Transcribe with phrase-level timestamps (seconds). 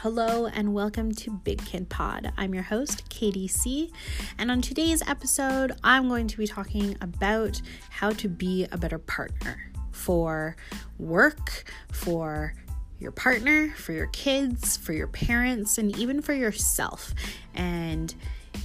[0.00, 2.30] Hello and welcome to Big Kid Pod.
[2.36, 3.90] I'm your host, Katie C.
[4.36, 8.98] And on today's episode, I'm going to be talking about how to be a better
[8.98, 10.54] partner for
[10.98, 12.52] work, for
[12.98, 17.14] your partner, for your kids, for your parents, and even for yourself.
[17.54, 18.14] And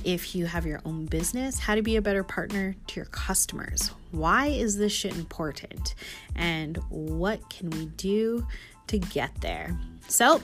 [0.04, 3.92] if you have your own business, how to be a better partner to your customers.
[4.12, 5.96] Why is this shit important?
[6.36, 8.46] And what can we do
[8.88, 9.80] to get there?
[10.10, 10.42] So,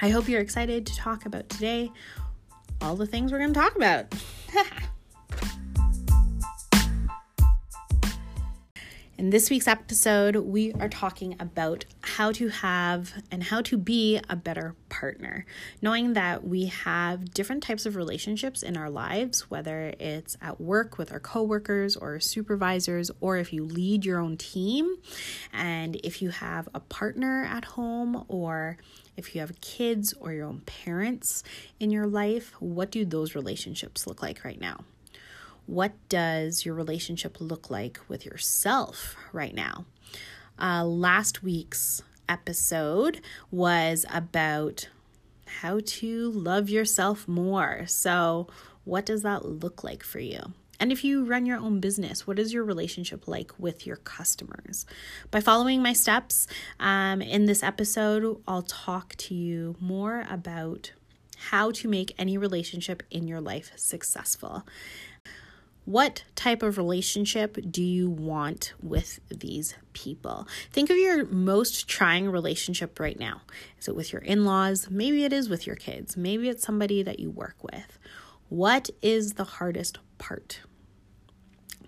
[0.00, 1.90] I hope you're excited to talk about today
[2.80, 4.14] all the things we're going to talk about.
[9.18, 14.20] In this week's episode, we are talking about how to have and how to be
[14.30, 15.44] a better partner.
[15.82, 20.98] Knowing that we have different types of relationships in our lives, whether it's at work
[20.98, 24.94] with our coworkers or supervisors, or if you lead your own team,
[25.52, 28.78] and if you have a partner at home, or
[29.18, 31.42] if you have kids or your own parents
[31.80, 34.84] in your life, what do those relationships look like right now?
[35.66, 39.84] What does your relationship look like with yourself right now?
[40.58, 44.88] Uh, last week's episode was about
[45.60, 47.84] how to love yourself more.
[47.86, 48.46] So,
[48.84, 50.54] what does that look like for you?
[50.80, 54.86] And if you run your own business, what is your relationship like with your customers?
[55.30, 56.46] By following my steps
[56.78, 60.92] um, in this episode, I'll talk to you more about
[61.50, 64.64] how to make any relationship in your life successful.
[65.84, 70.46] What type of relationship do you want with these people?
[70.70, 73.40] Think of your most trying relationship right now.
[73.80, 74.90] Is it with your in laws?
[74.90, 76.14] Maybe it is with your kids.
[76.14, 77.98] Maybe it's somebody that you work with.
[78.50, 80.60] What is the hardest part?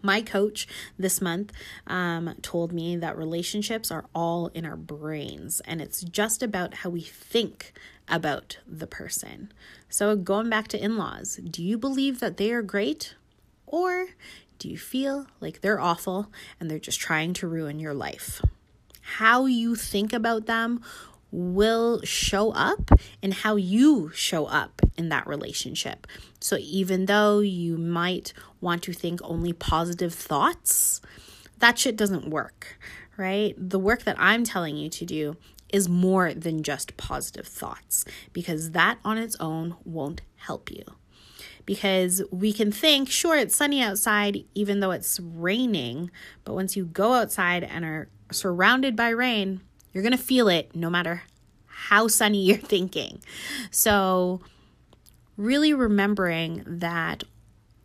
[0.02, 0.66] My coach
[0.98, 1.52] this month
[1.86, 6.90] um, told me that relationships are all in our brains and it's just about how
[6.90, 7.72] we think
[8.08, 9.52] about the person.
[9.88, 13.14] So, going back to in laws, do you believe that they are great
[13.66, 14.08] or
[14.58, 18.42] do you feel like they're awful and they're just trying to ruin your life?
[19.16, 20.82] How you think about them
[21.32, 22.90] will show up
[23.22, 26.06] and how you show up in that relationship.
[26.40, 31.00] So even though you might want to think only positive thoughts,
[31.58, 32.78] that shit doesn't work,
[33.16, 33.54] right?
[33.56, 35.36] The work that I'm telling you to do
[35.72, 40.82] is more than just positive thoughts because that on its own won't help you
[41.70, 46.10] because we can think, sure, it's sunny outside, even though it's raining.
[46.44, 49.60] But once you go outside and are surrounded by rain,
[49.92, 51.22] you're going to feel it no matter
[51.66, 53.20] how sunny you're thinking.
[53.70, 54.40] So,
[55.36, 57.24] really remembering that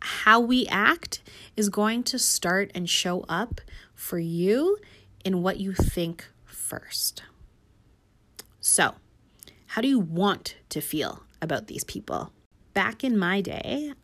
[0.00, 1.22] how we act
[1.56, 3.60] is going to start and show up
[3.94, 4.78] for you
[5.24, 7.22] in what you think first.
[8.60, 8.94] So,
[9.68, 12.32] how do you want to feel about these people?
[12.76, 13.94] back in my day,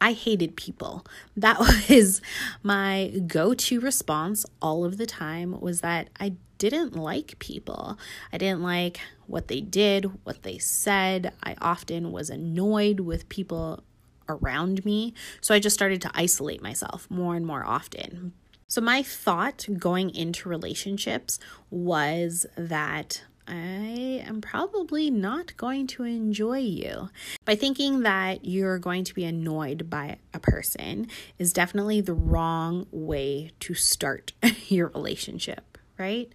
[0.00, 1.04] I hated people.
[1.36, 2.20] That was
[2.62, 7.98] my go-to response all of the time was that I didn't like people.
[8.32, 11.32] I didn't like what they did, what they said.
[11.42, 13.82] I often was annoyed with people
[14.28, 15.14] around me.
[15.40, 18.32] So I just started to isolate myself more and more often.
[18.68, 23.22] So my thought going into relationships was that
[23.52, 27.10] I am probably not going to enjoy you.
[27.44, 31.08] By thinking that you're going to be annoyed by a person
[31.38, 34.32] is definitely the wrong way to start
[34.68, 36.32] your relationship, right?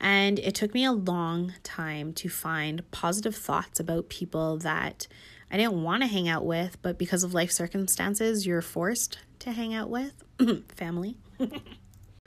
[0.00, 5.06] And it took me a long time to find positive thoughts about people that
[5.50, 9.52] I didn't want to hang out with, but because of life circumstances, you're forced to
[9.52, 10.22] hang out with
[10.76, 11.16] family.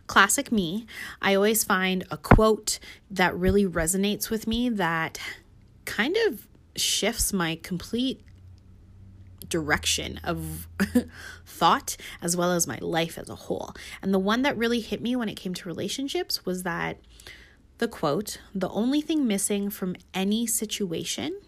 [0.08, 0.86] classic me,
[1.22, 5.19] I always find a quote that really resonates with me that
[5.86, 8.22] kind of shifts my complete
[9.47, 10.68] direction of
[11.46, 13.74] thought as well as my life as a whole.
[14.02, 16.97] And the one that really hit me when it came to relationships was that
[17.78, 21.40] the quote, the only thing missing from any situation,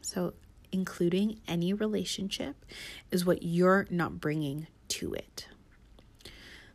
[0.00, 0.34] so
[0.72, 2.64] including any relationship,
[3.10, 5.48] is what you're not bringing to it.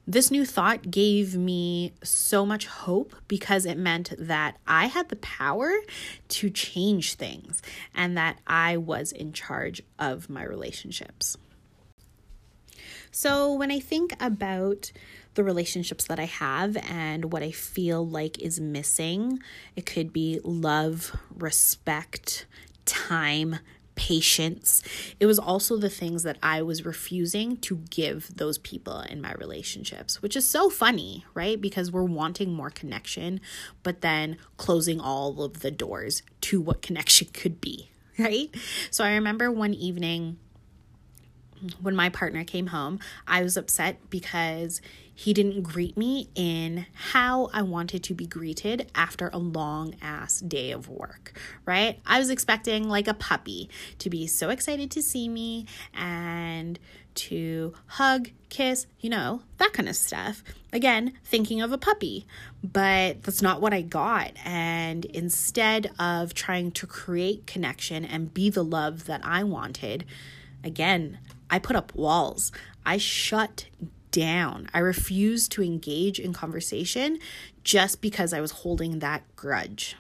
[0.08, 5.16] This new thought gave me so much hope because it meant that I had the
[5.16, 5.72] power
[6.30, 7.62] to change things
[7.96, 11.38] and that I was in charge of my relationships.
[13.12, 14.92] So, when I think about
[15.36, 19.40] the relationships that I have and what I feel like is missing,
[19.76, 22.46] it could be love, respect,
[22.86, 23.60] time,
[23.96, 24.82] patience.
[25.20, 29.34] It was also the things that I was refusing to give those people in my
[29.34, 31.60] relationships, which is so funny, right?
[31.60, 33.42] Because we're wanting more connection,
[33.84, 37.90] but then closing all of the doors to what connection could be,
[38.20, 38.54] right?
[38.92, 40.38] So I remember one evening
[41.82, 44.82] when my partner came home, I was upset because
[45.18, 50.42] he didn't greet me in how I wanted to be greeted after a long ass
[50.42, 52.00] day of work, right?
[52.06, 53.70] I was expecting like a puppy
[54.00, 56.78] to be so excited to see me and
[57.16, 60.44] to hug, kiss, you know, that kind of stuff.
[60.74, 62.28] Again, thinking of a puppy,
[62.62, 64.32] but that's not what I got.
[64.44, 70.04] And instead of trying to create connection and be the love that I wanted,
[70.62, 71.20] again,
[71.50, 72.52] I put up walls.
[72.86, 73.66] I shut
[74.12, 74.70] down.
[74.74, 77.20] I refused to engage in conversation
[77.64, 79.96] just because I was holding that grudge.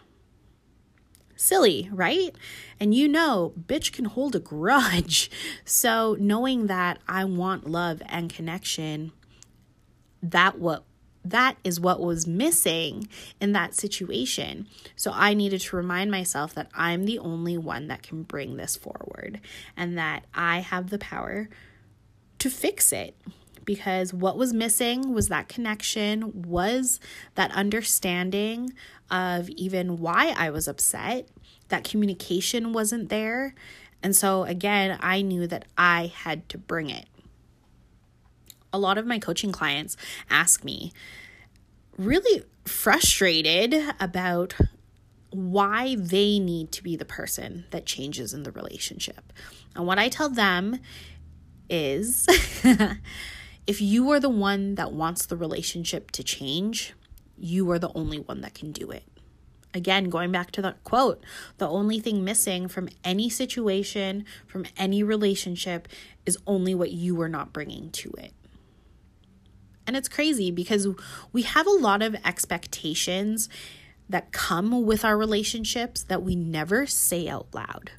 [1.35, 2.33] Silly, right?
[2.79, 5.29] And you know, bitch can hold a grudge.
[5.67, 9.11] So, knowing that I want love and connection,
[10.21, 10.83] that what
[11.25, 13.07] that is what was missing
[13.41, 14.67] in that situation.
[14.95, 18.75] So I needed to remind myself that I'm the only one that can bring this
[18.75, 19.41] forward
[19.75, 21.49] and that I have the power
[22.39, 23.17] to fix it
[23.65, 26.99] because what was missing was that connection, was
[27.33, 28.71] that understanding
[29.09, 31.27] of even why I was upset.
[31.69, 33.55] That communication wasn't there.
[34.03, 37.07] And so, again, I knew that I had to bring it.
[38.75, 39.95] A lot of my coaching clients
[40.29, 40.91] ask me,
[41.97, 44.53] really frustrated about
[45.29, 49.31] why they need to be the person that changes in the relationship.
[49.75, 50.79] And what I tell them
[51.69, 52.25] is
[53.65, 56.93] if you are the one that wants the relationship to change,
[57.37, 59.03] you are the only one that can do it.
[59.73, 61.21] Again, going back to that quote,
[61.59, 65.89] the only thing missing from any situation, from any relationship,
[66.25, 68.33] is only what you are not bringing to it.
[69.87, 70.87] And it's crazy because
[71.31, 73.49] we have a lot of expectations
[74.09, 77.91] that come with our relationships that we never say out loud,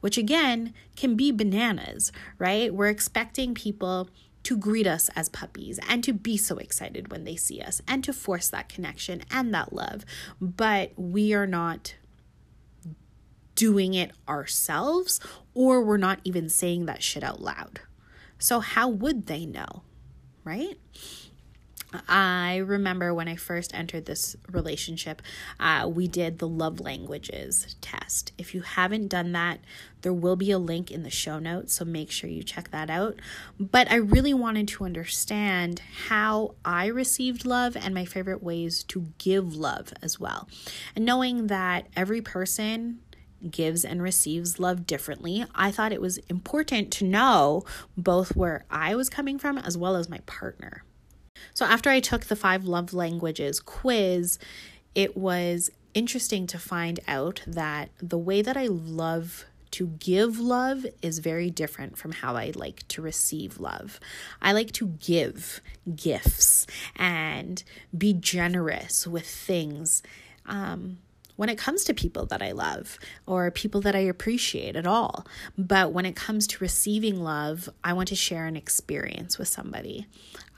[0.00, 2.74] which again can be bananas, right?
[2.74, 4.08] We're expecting people
[4.44, 8.04] to greet us as puppies and to be so excited when they see us and
[8.04, 10.04] to force that connection and that love.
[10.40, 11.96] But we are not
[13.56, 15.18] doing it ourselves
[15.52, 17.80] or we're not even saying that shit out loud.
[18.38, 19.82] So, how would they know,
[20.46, 20.78] right?
[22.08, 25.22] I remember when I first entered this relationship,
[25.60, 28.32] uh, we did the love languages test.
[28.38, 29.60] If you haven't done that,
[30.02, 32.90] there will be a link in the show notes, so make sure you check that
[32.90, 33.16] out.
[33.58, 39.08] But I really wanted to understand how I received love and my favorite ways to
[39.18, 40.48] give love as well.
[40.94, 43.00] And knowing that every person
[43.50, 47.64] gives and receives love differently, I thought it was important to know
[47.96, 50.84] both where I was coming from as well as my partner.
[51.54, 54.38] So after I took the five love languages quiz,
[54.94, 60.86] it was interesting to find out that the way that I love to give love
[61.02, 64.00] is very different from how I like to receive love.
[64.40, 65.60] I like to give
[65.94, 67.62] gifts and
[67.96, 70.02] be generous with things.
[70.46, 70.98] Um,
[71.36, 75.26] when it comes to people that I love or people that I appreciate at all.
[75.56, 80.06] But when it comes to receiving love, I want to share an experience with somebody.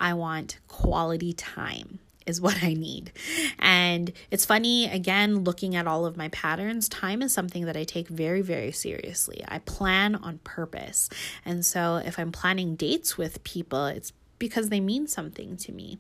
[0.01, 1.99] I want quality time
[2.29, 3.13] is what I need.
[3.59, 7.85] And it's funny, again, looking at all of my patterns, time is something that I
[7.85, 9.43] take very, very seriously.
[9.49, 11.09] I plan on purpose.
[11.45, 15.99] And so if I'm planning dates with people, it's because they mean something to me.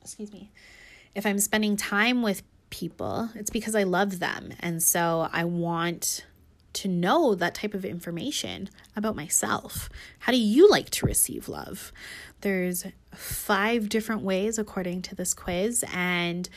[0.00, 0.50] Excuse me.
[1.14, 2.42] If I'm spending time with
[2.74, 4.52] people, it's because I love them.
[4.58, 6.26] And so I want
[6.72, 9.88] to know that type of information about myself.
[10.18, 11.92] How do you like to receive love?
[12.40, 16.48] There's five different ways according to this quiz and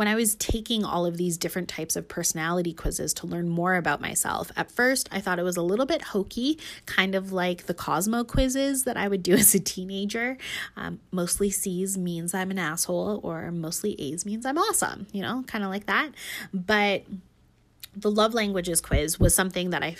[0.00, 3.74] when I was taking all of these different types of personality quizzes to learn more
[3.74, 7.66] about myself, at first I thought it was a little bit hokey, kind of like
[7.66, 10.38] the Cosmo quizzes that I would do as a teenager.
[10.74, 15.44] Um, mostly C's means I'm an asshole, or mostly A's means I'm awesome, you know,
[15.46, 16.12] kind of like that.
[16.54, 17.04] But
[17.94, 19.96] the love languages quiz was something that I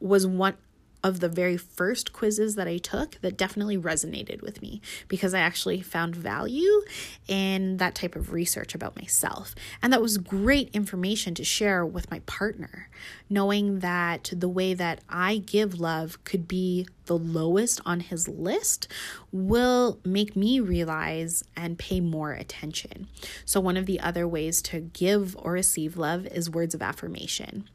[0.00, 0.56] was one
[1.04, 5.40] of the very first quizzes that I took that definitely resonated with me because I
[5.40, 6.82] actually found value
[7.28, 9.54] in that type of research about myself.
[9.82, 12.88] And that was great information to share with my partner,
[13.28, 18.88] knowing that the way that I give love could be the lowest on his list
[19.30, 23.08] will make me realize and pay more attention.
[23.44, 27.68] So, one of the other ways to give or receive love is words of affirmation.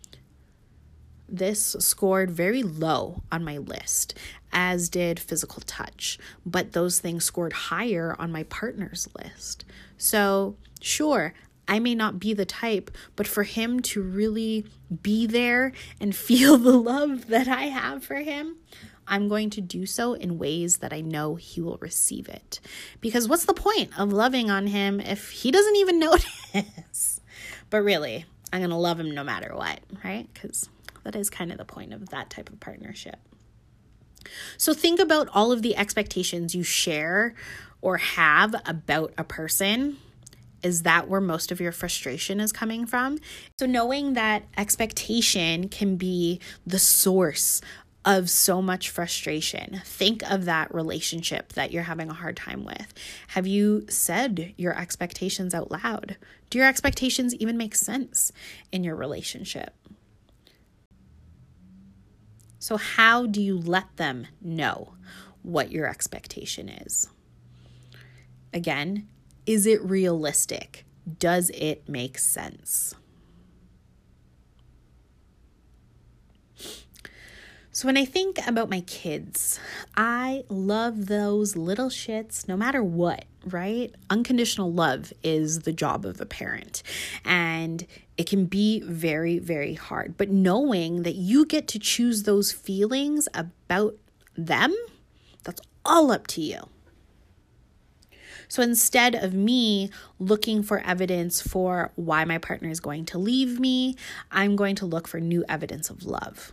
[1.32, 4.18] This scored very low on my list,
[4.52, 9.66] as did physical touch, but those things scored higher on my partner's list.
[9.98, 11.34] So, sure,
[11.68, 14.66] I may not be the type, but for him to really
[15.04, 15.72] be there
[16.02, 18.58] and feel the love that I have for him,
[19.08, 22.60] I'm going to do so in ways that I know he will receive it.
[23.02, 26.00] Because what's the point of loving on him if he doesn't even
[26.54, 27.22] notice?
[27.70, 30.28] but really, I'm going to love him no matter what, right?
[30.34, 30.70] Because
[31.12, 33.18] that is kind of the point of that type of partnership.
[34.58, 37.34] So think about all of the expectations you share
[37.82, 39.98] or have about a person.
[40.62, 43.18] Is that where most of your frustration is coming from?
[43.58, 47.62] So, knowing that expectation can be the source
[48.06, 49.82] of so much frustration.
[49.86, 52.94] Think of that relationship that you're having a hard time with.
[53.30, 56.18] Have you said your expectations out loud?
[56.50, 58.32] Do your expectations even make sense
[58.72, 59.74] in your relationship?
[62.60, 64.94] So, how do you let them know
[65.44, 67.08] what your expectation is?
[68.54, 69.08] Again,
[69.46, 70.86] is it realistic?
[71.18, 72.96] Does it make sense?
[77.72, 79.58] So, when I think about my kids,
[79.96, 83.96] I love those little shits no matter what, right?
[84.10, 86.84] Unconditional love is the job of a parent.
[87.24, 87.88] And
[88.20, 90.18] it can be very, very hard.
[90.18, 93.96] But knowing that you get to choose those feelings about
[94.36, 94.76] them,
[95.46, 96.68] that's all up to you.
[98.50, 103.58] So instead of me looking for evidence for why my partner is going to leave
[103.58, 103.96] me,
[104.30, 106.52] I'm going to look for new evidence of love.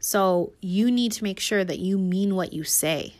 [0.00, 3.14] So you need to make sure that you mean what you say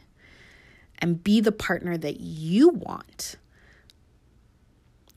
[0.98, 3.36] and be the partner that you want.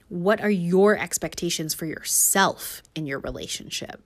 [0.09, 4.01] What are your expectations for yourself in your relationship?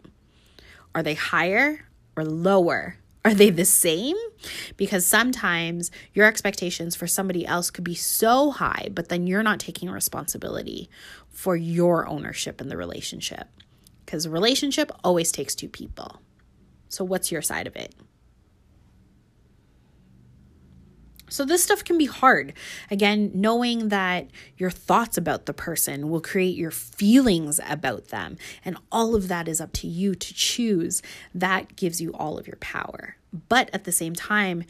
[0.96, 2.98] Are they higher or lower?
[3.24, 4.18] Are they the same?
[4.78, 9.60] Because sometimes your expectations for somebody else could be so high, but then you're not
[9.60, 10.90] taking responsibility
[11.30, 13.48] for your ownership in the relationship.
[14.06, 16.20] Because a relationship always takes two people.
[16.90, 17.94] So, what's your side of it?
[21.32, 22.52] So, this stuff can be hard.
[22.92, 28.78] Again, knowing that your thoughts about the person will create your feelings about them, and
[28.92, 31.02] all of that is up to you to choose.
[31.34, 33.16] That gives you all of your power.
[33.48, 34.66] But at the same time,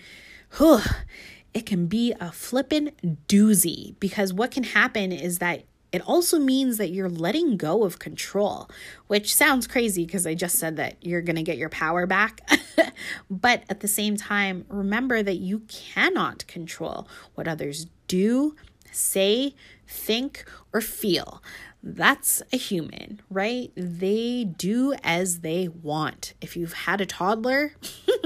[1.54, 2.92] it can be a flippin'
[3.28, 8.00] doozy because what can happen is that it also means that you're letting go of
[8.00, 8.70] control,
[9.08, 12.50] which sounds crazy because I just said that you're going to get your power back.
[13.30, 18.56] but at the same time, remember that you cannot control what others do,
[18.92, 19.54] say,
[19.86, 21.44] think, or feel.
[21.84, 23.72] That's a human, right?
[23.76, 26.36] They do as they want.
[26.40, 27.74] If you've had a toddler,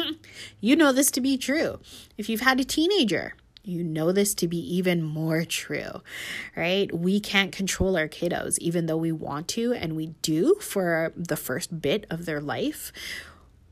[0.60, 1.80] you know this to be true.
[2.18, 3.34] If you've had a teenager,
[3.68, 6.02] you know this to be even more true,
[6.56, 6.94] right?
[6.96, 11.38] We can't control our kiddos, even though we want to, and we do for the
[11.38, 12.92] first bit of their life.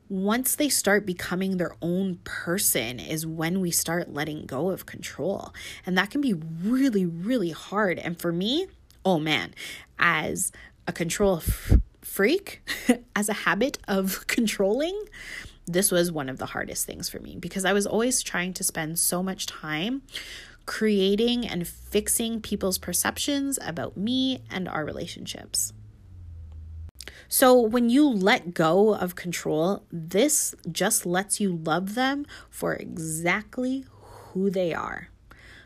[0.08, 5.54] Once they start becoming their own person, is when we start letting go of control.
[5.86, 7.98] And that can be really, really hard.
[7.98, 8.66] And for me,
[9.04, 9.54] oh man,
[9.98, 10.52] as
[10.86, 12.62] a control f- freak,
[13.16, 15.04] as a habit of controlling,
[15.66, 18.64] this was one of the hardest things for me because I was always trying to
[18.64, 20.02] spend so much time
[20.66, 25.72] creating and fixing people's perceptions about me and our relationships.
[27.28, 33.84] So, when you let go of control, this just lets you love them for exactly
[33.90, 35.08] who they are.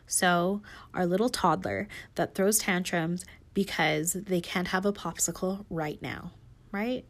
[0.06, 0.62] So,
[0.94, 3.24] our little toddler that throws tantrums
[3.54, 6.32] because they can't have a popsicle right now,
[6.72, 7.04] right?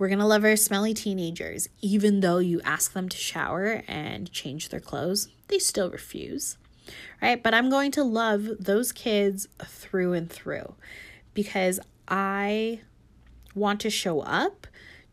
[0.00, 4.32] We're going to love our smelly teenagers, even though you ask them to shower and
[4.32, 6.56] change their clothes, they still refuse.
[7.20, 7.40] Right?
[7.40, 10.74] But I'm going to love those kids through and through
[11.34, 12.80] because I
[13.54, 14.66] want to show up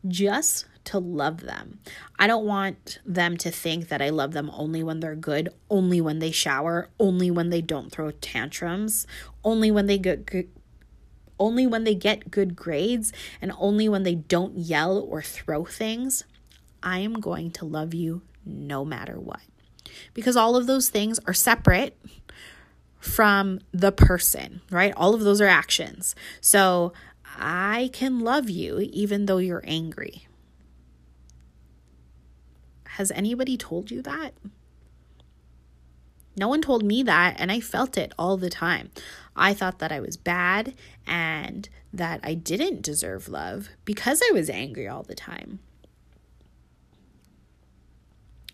[0.06, 1.80] just to love them.
[2.18, 6.00] I don't want them to think that I love them only when they're good, only
[6.00, 9.06] when they shower, only when they don't throw tantrums,
[9.44, 10.24] only when they get
[11.38, 16.24] only when they get good grades and only when they don't yell or throw things.
[16.82, 19.40] I am going to love you no matter what.
[20.14, 21.98] Because all of those things are separate
[22.98, 24.92] from the person, right?
[24.96, 26.14] All of those are actions.
[26.40, 26.92] So
[27.36, 30.26] I can love you even though you're angry.
[32.86, 34.34] Has anybody told you that?
[36.38, 38.90] No one told me that, and I felt it all the time.
[39.34, 40.74] I thought that I was bad
[41.06, 45.58] and that I didn't deserve love because I was angry all the time.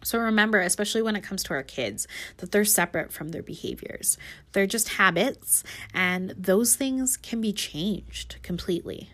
[0.03, 4.19] So remember, especially when it comes to our kids, that they're separate from their behaviors.
[4.53, 5.65] They're just habits,
[5.95, 9.11] and those things can be changed completely.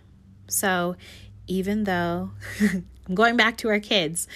[0.48, 0.96] So
[1.46, 2.32] even though
[3.14, 4.28] going back to our kids,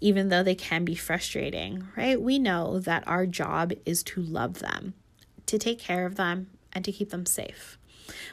[0.00, 2.20] even though they can be frustrating, right?
[2.20, 4.94] We know that our job is to love them,
[5.46, 7.78] to take care of them, and to keep them safe.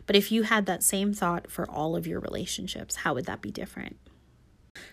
[0.05, 3.41] But if you had that same thought for all of your relationships, how would that
[3.41, 3.97] be different?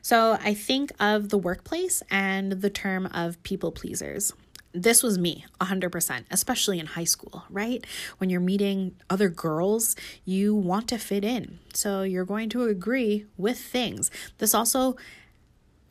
[0.01, 4.33] So I think of the workplace and the term of people pleasers.
[4.75, 7.85] This was me 100%, especially in high school, right?
[8.19, 11.59] When you're meeting other girls, you want to fit in.
[11.75, 14.11] So you're going to agree with things.
[14.39, 14.97] This also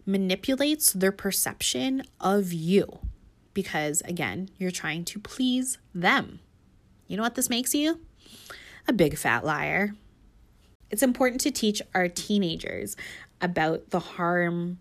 [0.05, 3.00] manipulates their perception of you
[3.53, 6.39] because, again, you're trying to please them.
[7.07, 8.00] You know what this makes you?
[8.88, 9.93] A big fat liar.
[10.89, 12.97] It's important to teach our teenagers
[13.39, 14.79] about the harm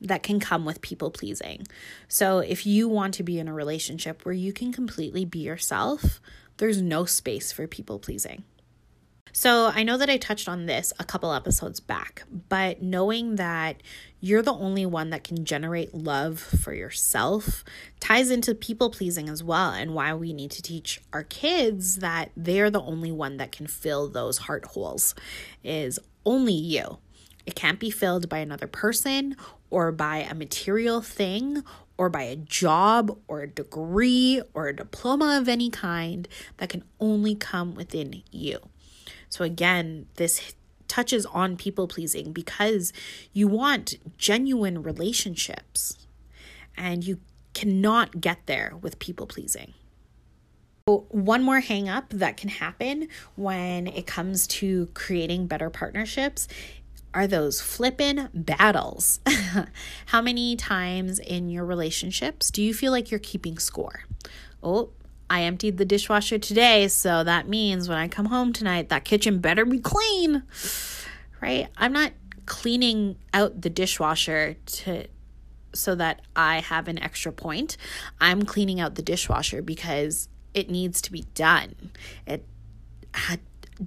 [0.00, 1.66] that can come with people pleasing.
[2.06, 6.20] So, if you want to be in a relationship where you can completely be yourself,
[6.58, 8.44] there's no space for people pleasing.
[9.32, 13.82] So, I know that I touched on this a couple episodes back, but knowing that
[14.20, 17.64] you're the only one that can generate love for yourself
[18.00, 22.30] ties into people pleasing as well, and why we need to teach our kids that
[22.36, 25.14] they're the only one that can fill those heart holes
[25.62, 26.98] is only you.
[27.48, 29.34] It can't be filled by another person
[29.70, 31.64] or by a material thing
[31.96, 36.28] or by a job or a degree or a diploma of any kind
[36.58, 38.58] that can only come within you.
[39.30, 40.56] So, again, this
[40.88, 42.92] touches on people pleasing because
[43.32, 46.06] you want genuine relationships
[46.76, 47.18] and you
[47.54, 49.72] cannot get there with people pleasing.
[50.86, 56.48] One more hang up that can happen when it comes to creating better partnerships
[57.14, 59.20] are those flippin' battles.
[60.06, 64.02] How many times in your relationships do you feel like you're keeping score?
[64.62, 64.90] Oh,
[65.30, 69.40] I emptied the dishwasher today, so that means when I come home tonight, that kitchen
[69.40, 70.42] better be clean.
[71.40, 71.68] Right?
[71.76, 72.14] I'm not
[72.46, 75.06] cleaning out the dishwasher to
[75.72, 77.76] so that I have an extra point.
[78.20, 81.92] I'm cleaning out the dishwasher because it needs to be done.
[82.26, 82.44] It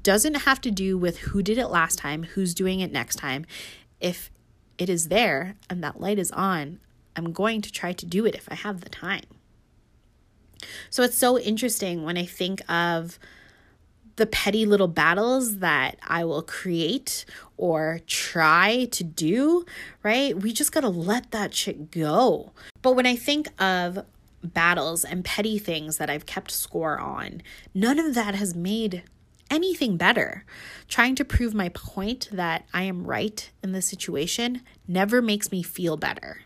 [0.03, 3.45] doesn't have to do with who did it last time, who's doing it next time.
[3.99, 4.31] If
[4.77, 6.79] it is there and that light is on,
[7.15, 9.23] I'm going to try to do it if I have the time.
[10.89, 13.19] So it's so interesting when I think of
[14.15, 17.25] the petty little battles that I will create
[17.57, 19.65] or try to do,
[20.03, 20.37] right?
[20.37, 22.51] We just got to let that shit go.
[22.81, 24.05] But when I think of
[24.43, 27.41] battles and petty things that I've kept score on,
[27.73, 29.03] none of that has made
[29.51, 30.45] anything better.
[30.87, 35.61] Trying to prove my point that I am right in this situation never makes me
[35.61, 36.41] feel better.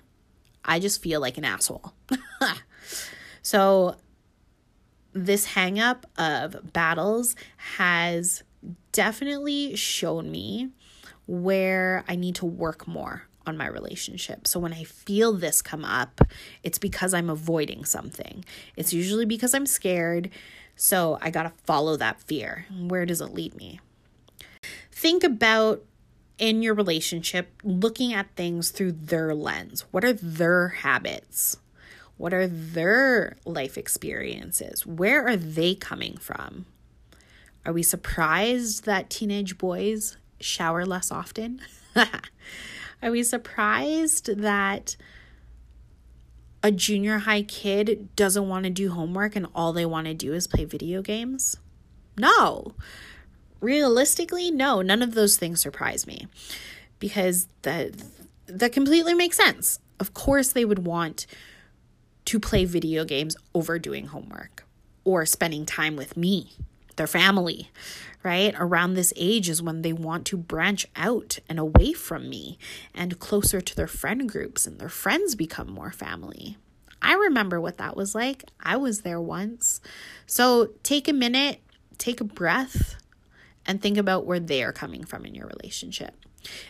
[0.66, 1.94] I just feel like an asshole.
[3.42, 3.96] so,
[5.14, 7.36] this hangup of battles
[7.78, 8.44] has
[8.92, 10.72] definitely shown me
[11.26, 14.48] where I need to work more on my relationship.
[14.48, 16.22] So when I feel this come up,
[16.64, 18.44] it's because I'm avoiding something.
[18.76, 20.30] It's usually because I'm scared
[20.76, 22.66] so I got to follow that fear.
[22.78, 23.80] Where does it lead me?
[24.92, 25.84] Think about
[26.38, 29.86] in your relationship looking at things through their lens.
[29.92, 31.58] What are their habits?
[32.18, 34.86] What are their life experiences?
[34.86, 36.66] Where are they coming from?
[37.66, 41.62] Are we surprised that teenage boys shower less often?
[41.96, 44.96] are we surprised that
[46.66, 50.34] a junior high kid doesn't want to do homework and all they want to do
[50.34, 51.58] is play video games?
[52.18, 52.74] No.
[53.62, 56.28] Realistically, no, none of those things surprise me
[56.98, 57.92] because that
[58.48, 59.78] that completely makes sense.
[60.00, 61.28] Of course they would want
[62.26, 64.66] to play video games over doing homework
[65.04, 66.54] or spending time with me,
[66.96, 67.70] their family,
[68.24, 68.54] right?
[68.58, 72.58] Around this age is when they want to branch out and away from me
[72.94, 76.58] and closer to their friend groups, and their friends become more family.
[77.02, 78.46] I remember what that was like.
[78.60, 79.80] I was there once.
[80.26, 81.62] So take a minute,
[81.98, 82.96] take a breath,
[83.66, 86.16] and think about where they are coming from in your relationship.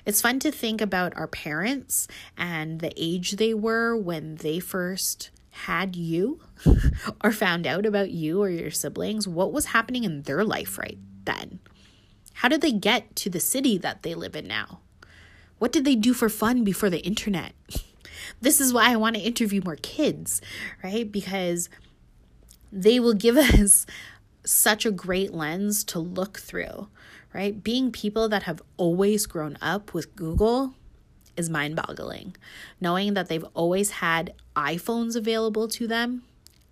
[0.06, 2.08] It's fun to think about our parents
[2.38, 6.42] and the age they were when they first had you
[7.24, 9.28] or found out about you or your siblings.
[9.28, 11.60] What was happening in their life right then?
[12.34, 14.82] How did they get to the city that they live in now?
[15.58, 17.54] What did they do for fun before the internet?
[18.42, 20.42] This is why I want to interview more kids,
[20.84, 21.10] right?
[21.10, 21.70] Because
[22.72, 23.86] they will give us
[24.44, 26.88] such a great lens to look through,
[27.34, 27.64] right?
[27.64, 30.74] Being people that have always grown up with Google
[31.38, 32.36] is mind boggling.
[32.80, 36.24] Knowing that they've always had iPhones available to them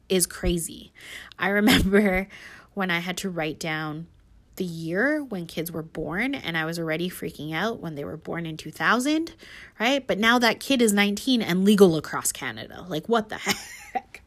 [0.09, 0.91] is crazy.
[1.37, 2.27] I remember
[2.73, 4.07] when I had to write down
[4.55, 8.17] the year when kids were born and I was already freaking out when they were
[8.17, 9.33] born in 2000,
[9.79, 10.05] right?
[10.05, 12.85] But now that kid is 19 and legal across Canada.
[12.87, 13.37] Like, what the
[13.93, 14.21] heck?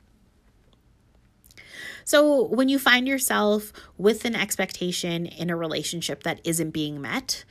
[2.05, 7.45] So, when you find yourself with an expectation in a relationship that isn't being met,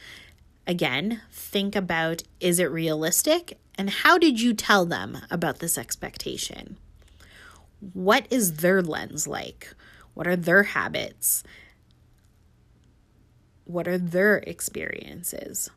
[0.67, 3.57] again, think about is it realistic?
[3.77, 6.77] And how did you tell them about this expectation?
[7.93, 9.73] What is their lens like?
[10.13, 11.43] What are their habits?
[13.65, 15.69] what are their experiences.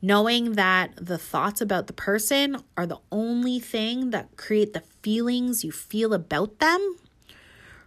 [0.00, 5.64] Knowing that the thoughts about the person are the only thing that create the feelings
[5.64, 6.96] you feel about them.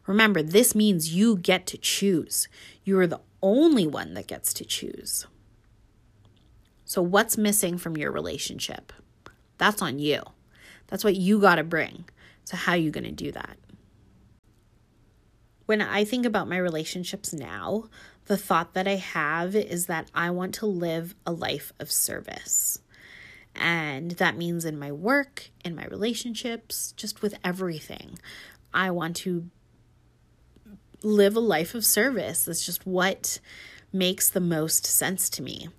[0.05, 2.47] Remember, this means you get to choose.
[2.83, 5.25] You are the only one that gets to choose.
[6.91, 8.91] So, what's missing from your relationship?
[9.57, 10.23] That's on you.
[10.87, 12.03] That's what you got to bring.
[12.43, 13.55] So, how are you going to do that?
[15.67, 17.85] When I think about my relationships now,
[18.25, 22.79] the thought that I have is that I want to live a life of service.
[23.55, 28.19] And that means in my work, in my relationships, just with everything.
[28.73, 29.49] I want to
[31.03, 32.43] live a life of service.
[32.43, 33.39] That's just what
[33.93, 35.69] makes the most sense to me.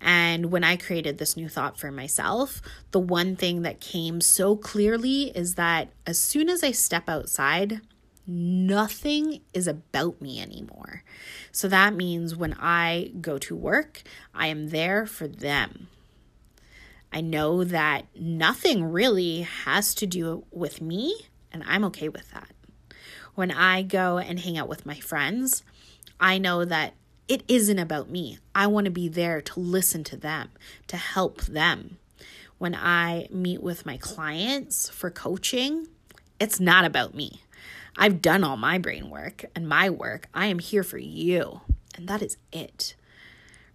[0.00, 4.56] And when I created this new thought for myself, the one thing that came so
[4.56, 7.80] clearly is that as soon as I step outside,
[8.26, 11.02] nothing is about me anymore.
[11.50, 14.02] So that means when I go to work,
[14.34, 15.88] I am there for them.
[17.12, 22.50] I know that nothing really has to do with me, and I'm okay with that.
[23.34, 25.62] When I go and hang out with my friends,
[26.20, 26.94] I know that
[27.28, 28.38] it isn't about me.
[28.54, 30.48] I want to be there to listen to them,
[30.86, 31.98] to help them.
[32.56, 35.86] When I meet with my clients for coaching,
[36.40, 37.42] it's not about me.
[37.96, 40.28] I've done all my brain work and my work.
[40.32, 41.60] I am here for you.
[41.94, 42.94] And that is it.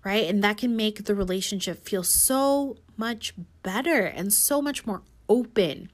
[0.03, 0.27] Right?
[0.27, 5.89] And that can make the relationship feel so much better and so much more open,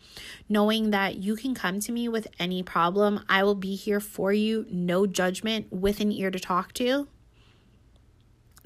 [0.47, 3.23] knowing that you can come to me with any problem.
[3.29, 7.07] I will be here for you, no judgment, with an ear to talk to.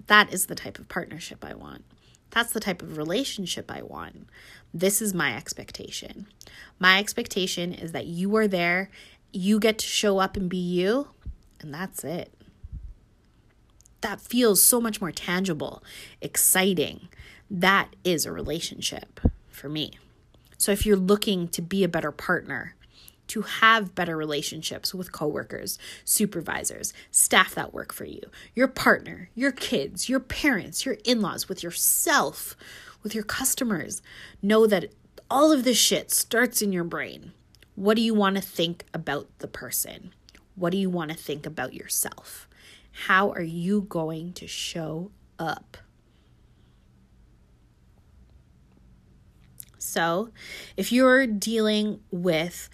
[0.08, 1.84] That is the type of partnership I want.
[2.32, 4.28] That's the type of relationship I want.
[4.74, 6.28] This is my expectation.
[6.80, 8.90] My expectation is that you are there
[9.34, 11.08] you get to show up and be you,
[11.60, 12.32] and that's it.
[14.02, 15.84] That feels so much more tangible,
[16.22, 17.10] exciting.
[17.50, 19.94] That is a relationship for me.
[20.58, 22.76] So if you're looking to be a better partner,
[23.28, 28.22] to have better relationships with coworkers, supervisors, staff that work for you,
[28.54, 32.56] your partner, your kids, your parents, your in laws, with yourself,
[33.02, 34.02] with your customers.
[34.42, 34.94] Know that
[35.30, 37.34] all of this shit starts in your brain.
[37.76, 40.14] What do you want to think about the person?
[40.56, 42.48] What do you want to think about yourself?
[43.08, 45.78] How are you going to show up?
[49.80, 50.30] So,
[50.78, 52.70] if you're dealing with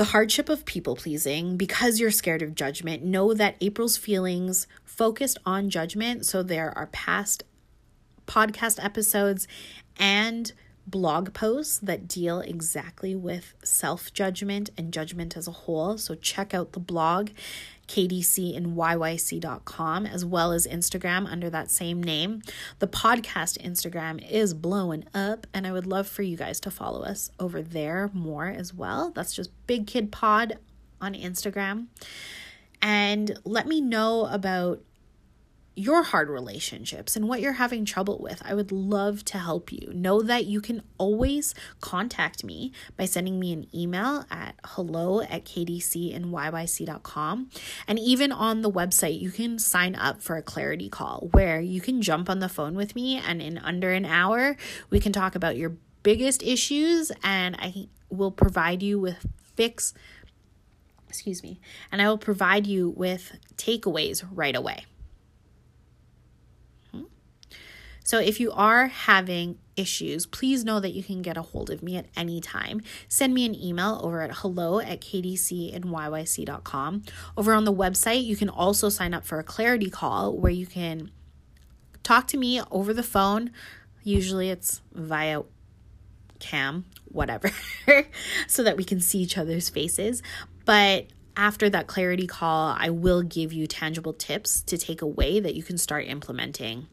[0.00, 5.36] the hardship of people pleasing because you're scared of judgment, know that April's feelings focused
[5.44, 6.24] on judgment.
[6.24, 7.42] So, there are past
[8.26, 9.46] podcast episodes
[9.98, 10.54] and
[10.86, 15.98] blog posts that deal exactly with self judgment and judgment as a whole.
[15.98, 17.32] So check out the blog,
[17.90, 22.40] kdcandyyc.com, as well as Instagram under that same name.
[22.78, 27.02] The podcast Instagram is blowing up, and I would love for you guys to follow
[27.02, 29.10] us over there more as well.
[29.10, 30.58] That's just Big Kid Pod
[31.00, 31.86] on Instagram.
[32.80, 34.84] And let me know about
[35.80, 38.42] your hard relationships and what you're having trouble with.
[38.44, 39.90] I would love to help you.
[39.94, 45.46] Know that you can always contact me by sending me an email at hello at
[45.46, 47.50] kdcandyyc.com.
[47.88, 51.80] And even on the website, you can sign up for a clarity call where you
[51.80, 54.58] can jump on the phone with me and in under an hour,
[54.90, 59.94] we can talk about your biggest issues and I will provide you with fix
[61.08, 61.58] excuse me,
[61.90, 64.84] and I will provide you with takeaways right away.
[68.10, 71.80] So if you are having issues, please know that you can get a hold of
[71.80, 72.82] me at any time.
[73.06, 77.02] Send me an email over at hello at kdcandyyc.com.
[77.36, 80.66] Over on the website, you can also sign up for a clarity call where you
[80.66, 81.12] can
[82.02, 83.52] talk to me over the phone.
[84.02, 85.42] Usually it's via
[86.40, 87.52] cam, whatever,
[88.48, 90.20] so that we can see each other's faces.
[90.64, 95.54] But after that clarity call, I will give you tangible tips to take away that
[95.54, 96.88] you can start implementing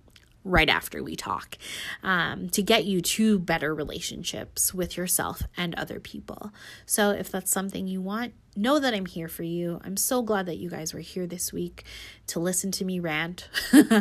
[0.47, 1.57] right after we talk
[2.03, 6.51] um, to get you to better relationships with yourself and other people.
[6.85, 9.79] So, if that's something you want, know that I'm here for you.
[9.83, 11.83] I'm so glad that you guys were here this week
[12.27, 13.49] to listen to me rant.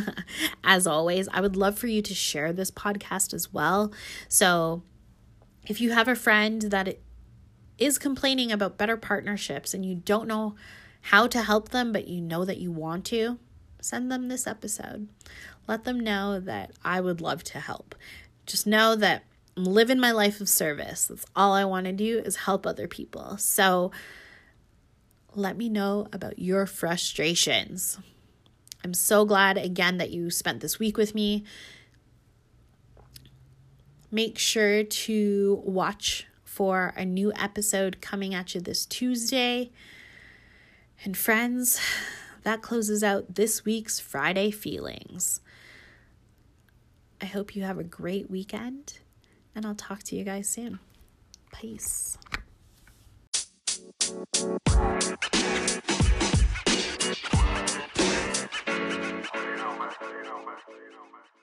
[0.64, 3.92] as always, I would love for you to share this podcast as well.
[4.28, 4.82] So,
[5.66, 6.98] if you have a friend that
[7.78, 10.54] is complaining about better partnerships and you don't know
[11.02, 13.38] how to help them, but you know that you want to,
[13.80, 15.08] send them this episode.
[15.66, 17.94] Let them know that I would love to help.
[18.46, 19.24] Just know that
[19.56, 21.06] I'm living my life of service.
[21.06, 23.36] That's all I want to do is help other people.
[23.38, 23.90] So
[25.34, 27.98] let me know about your frustrations.
[28.84, 31.44] I'm so glad again that you spent this week with me.
[34.10, 39.70] Make sure to watch for a new episode coming at you this Tuesday.
[41.04, 41.80] And friends,
[42.46, 45.40] that closes out this week's Friday Feelings.
[47.20, 49.00] I hope you have a great weekend,
[49.56, 50.78] and I'll talk to you guys soon.
[51.52, 52.16] Peace.
[59.42, 61.35] you know, man.